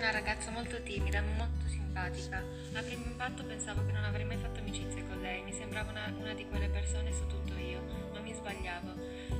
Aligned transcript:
Una 0.00 0.12
ragazza 0.12 0.50
molto 0.50 0.82
timida, 0.82 1.20
molto 1.20 1.68
simpatica. 1.68 2.42
A 2.72 2.80
primo 2.80 3.04
impatto 3.04 3.44
pensavo 3.44 3.84
che 3.84 3.92
non 3.92 4.02
avrei 4.02 4.24
mai 4.24 4.38
fatto 4.38 4.60
amicizia 4.60 5.04
con 5.04 5.20
lei, 5.20 5.42
mi 5.42 5.52
sembrava 5.52 5.90
una, 5.90 6.10
una 6.16 6.32
di 6.32 6.46
quelle 6.48 6.70
persone 6.70 7.12
su 7.12 7.26
tutto 7.26 7.54
io, 7.58 7.82
ma 8.10 8.20
mi 8.20 8.32
sbagliavo. 8.32 8.94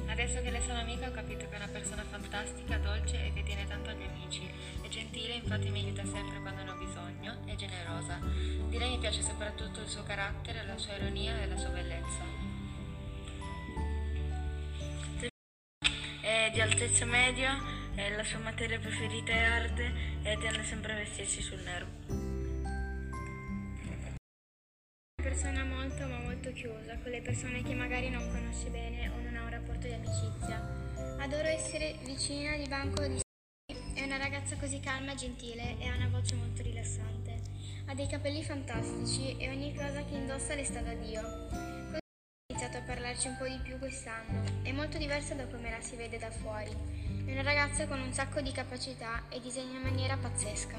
Adesso 0.08 0.42
che 0.42 0.50
le 0.50 0.60
sono 0.60 0.80
amica 0.80 1.08
ho 1.08 1.12
capito 1.12 1.48
che 1.48 1.54
è 1.54 1.56
una 1.56 1.68
persona 1.68 2.04
fantastica, 2.04 2.76
dolce 2.76 3.24
e 3.24 3.32
che 3.32 3.42
tiene 3.42 3.66
tanto 3.66 3.88
agli 3.88 4.02
amici. 4.02 4.50
È 4.82 4.88
gentile, 4.88 5.32
infatti 5.32 5.70
mi 5.70 5.80
aiuta 5.80 6.04
sempre 6.04 6.38
quando 6.42 6.62
ne 6.62 6.70
ho 6.72 6.76
bisogno, 6.76 7.38
è 7.46 7.54
generosa. 7.54 8.18
Di 8.20 8.76
lei 8.76 8.90
mi 8.90 8.98
piace 8.98 9.22
soprattutto 9.22 9.80
il 9.80 9.88
suo 9.88 10.02
carattere, 10.02 10.66
la 10.66 10.76
sua 10.76 10.94
ironia 10.94 11.40
e 11.40 11.46
la 11.46 11.56
sua 11.56 11.70
bellezza. 11.70 12.22
È 16.20 16.50
di 16.52 16.60
altezza 16.60 17.06
media, 17.06 17.58
e 18.06 18.16
la 18.16 18.24
sua 18.24 18.38
materia 18.38 18.78
preferita 18.78 19.30
è 19.30 19.42
arte 19.42 19.92
e 20.22 20.38
tende 20.38 20.64
sempre 20.64 20.92
a 20.92 20.96
vestirsi 20.96 21.42
sul 21.42 21.60
nero. 21.60 21.86
Una 25.18 25.28
persona 25.28 25.64
molto 25.64 26.06
ma 26.06 26.18
molto 26.20 26.50
chiusa, 26.52 26.96
con 27.02 27.10
le 27.10 27.20
persone 27.20 27.62
che 27.62 27.74
magari 27.74 28.08
non 28.08 28.26
conosce 28.30 28.70
bene 28.70 29.10
o 29.10 29.20
non 29.20 29.36
ha 29.36 29.42
un 29.42 29.50
rapporto 29.50 29.86
di 29.86 29.92
amicizia. 29.92 30.66
Adoro 31.18 31.46
essere 31.46 31.96
vicina 32.04 32.56
di 32.56 32.66
banco 32.66 33.06
di 33.06 33.20
è 33.92 34.02
una 34.04 34.16
ragazza 34.16 34.56
così 34.56 34.80
calma 34.80 35.12
e 35.12 35.16
gentile 35.16 35.76
e 35.78 35.86
ha 35.88 35.94
una 35.94 36.08
voce 36.08 36.34
molto 36.34 36.62
rilassante. 36.62 37.38
Ha 37.86 37.94
dei 37.94 38.06
capelli 38.06 38.42
fantastici 38.42 39.36
e 39.36 39.50
ogni 39.50 39.74
cosa 39.74 40.02
che 40.04 40.14
indossa 40.14 40.54
le 40.54 40.64
sta 40.64 40.80
da 40.80 40.94
Dio. 40.94 41.69
Iniziato 42.60 42.84
a 42.84 42.94
parlarci 42.94 43.26
un 43.26 43.36
po' 43.38 43.46
di 43.46 43.58
più 43.62 43.78
quest'anno. 43.78 44.42
È 44.60 44.70
molto 44.72 44.98
diversa 44.98 45.32
da 45.32 45.46
come 45.46 45.70
la 45.70 45.80
si 45.80 45.96
vede 45.96 46.18
da 46.18 46.30
fuori. 46.30 46.70
È 47.24 47.32
una 47.32 47.40
ragazza 47.40 47.86
con 47.86 47.98
un 47.98 48.12
sacco 48.12 48.42
di 48.42 48.52
capacità 48.52 49.22
e 49.30 49.40
disegna 49.40 49.78
in 49.78 49.82
maniera 49.82 50.18
pazzesca. 50.18 50.76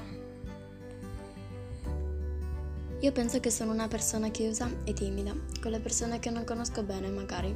Io 3.00 3.10
penso 3.10 3.40
che 3.40 3.50
sono 3.50 3.72
una 3.72 3.88
persona 3.88 4.28
chiusa 4.28 4.70
e 4.84 4.92
timida, 4.92 5.34
con 5.60 5.72
le 5.72 5.80
persone 5.80 6.20
che 6.20 6.30
non 6.30 6.44
conosco 6.44 6.84
bene 6.84 7.08
magari. 7.08 7.52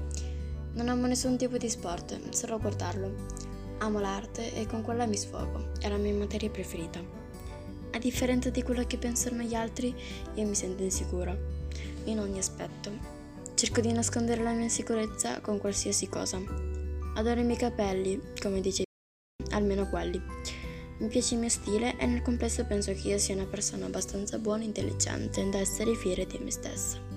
Non 0.73 0.89
amo 0.89 1.07
nessun 1.07 1.37
tipo 1.37 1.57
di 1.57 1.69
sport, 1.69 2.31
solo 2.31 2.59
guardarlo. 2.59 3.15
Amo 3.79 4.01
l'arte 4.01 4.53
e 4.55 4.67
con 4.67 4.83
quella 4.83 5.07
mi 5.07 5.17
sfogo, 5.17 5.71
è 5.79 5.89
la 5.89 5.99
mia 5.99 6.15
materia 6.15 6.51
preferita. 6.51 6.99
A 7.93 7.99
differenza 7.99 8.51
di 8.51 8.65
quello 8.65 8.85
che 8.89 8.99
pensano 8.99 9.43
gli 9.43 9.55
altri, 9.55 9.95
io 10.35 10.47
mi 10.49 10.57
sento 10.57 10.83
insicura, 10.83 11.33
in 12.07 12.19
ogni 12.19 12.39
aspetto. 12.39 13.16
Cerco 13.57 13.81
di 13.81 13.91
nascondere 13.91 14.43
la 14.43 14.53
mia 14.53 14.65
insicurezza 14.65 15.41
con 15.41 15.59
qualsiasi 15.59 16.11
cosa. 16.11 16.39
Adoro 17.15 17.41
i 17.41 17.43
miei 17.43 17.57
capelli, 17.57 18.21
come 18.39 18.61
dice 18.61 18.85
almeno 19.53 19.89
quelli. 19.89 20.21
Mi 20.99 21.09
piace 21.09 21.33
il 21.37 21.41
mio 21.41 21.49
stile 21.49 21.97
e 21.97 22.05
nel 22.05 22.21
complesso 22.21 22.67
penso 22.67 22.93
che 22.93 23.09
io 23.09 23.19
sia 23.19 23.35
una 23.35 23.47
persona 23.47 23.87
abbastanza 23.87 24.37
buona 24.39 24.65
e 24.65 24.67
intelligente 24.67 25.49
da 25.49 25.57
essere 25.57 25.95
fiera 25.95 26.23
di 26.25 26.37
me 26.37 26.51
stessa. 26.51 27.16